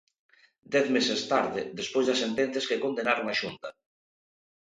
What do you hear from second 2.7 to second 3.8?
condenaron a Xunta.